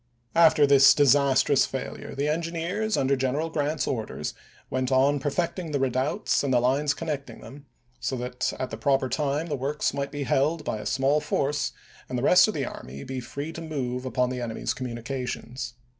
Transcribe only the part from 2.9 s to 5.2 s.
under General Grant's orders, went on